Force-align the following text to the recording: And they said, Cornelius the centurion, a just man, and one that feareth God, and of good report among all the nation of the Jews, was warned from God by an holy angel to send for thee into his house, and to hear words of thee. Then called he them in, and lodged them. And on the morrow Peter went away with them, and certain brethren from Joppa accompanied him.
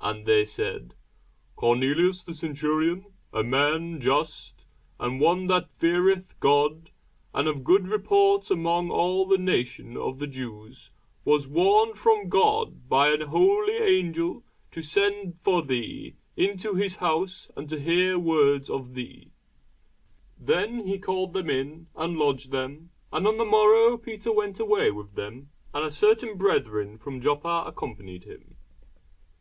And 0.00 0.26
they 0.26 0.44
said, 0.44 0.96
Cornelius 1.54 2.24
the 2.24 2.34
centurion, 2.34 3.04
a 3.32 3.44
just 3.44 3.44
man, 4.98 5.10
and 5.12 5.20
one 5.20 5.46
that 5.46 5.70
feareth 5.78 6.34
God, 6.40 6.90
and 7.32 7.46
of 7.46 7.62
good 7.62 7.86
report 7.86 8.50
among 8.50 8.90
all 8.90 9.24
the 9.24 9.38
nation 9.38 9.96
of 9.96 10.18
the 10.18 10.26
Jews, 10.26 10.90
was 11.24 11.46
warned 11.46 11.96
from 11.96 12.28
God 12.28 12.88
by 12.88 13.10
an 13.10 13.20
holy 13.28 13.74
angel 13.76 14.42
to 14.72 14.82
send 14.82 15.38
for 15.44 15.62
thee 15.62 16.16
into 16.36 16.74
his 16.74 16.96
house, 16.96 17.48
and 17.56 17.68
to 17.68 17.78
hear 17.78 18.18
words 18.18 18.68
of 18.68 18.94
thee. 18.96 19.30
Then 20.36 20.80
called 21.00 21.36
he 21.36 21.40
them 21.40 21.50
in, 21.50 21.86
and 21.94 22.18
lodged 22.18 22.50
them. 22.50 22.90
And 23.12 23.28
on 23.28 23.38
the 23.38 23.44
morrow 23.44 23.96
Peter 23.96 24.32
went 24.32 24.58
away 24.58 24.90
with 24.90 25.14
them, 25.14 25.50
and 25.72 25.92
certain 25.94 26.36
brethren 26.36 26.98
from 26.98 27.20
Joppa 27.20 27.62
accompanied 27.64 28.24
him. 28.24 28.56